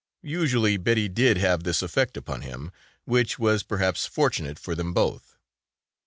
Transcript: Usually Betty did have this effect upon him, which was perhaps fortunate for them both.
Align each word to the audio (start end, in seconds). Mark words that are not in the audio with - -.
Usually 0.23 0.77
Betty 0.77 1.07
did 1.07 1.37
have 1.37 1.61
this 1.61 1.83
effect 1.83 2.17
upon 2.17 2.41
him, 2.41 2.71
which 3.05 3.37
was 3.37 3.61
perhaps 3.61 4.07
fortunate 4.07 4.57
for 4.57 4.73
them 4.73 4.95
both. 4.95 5.37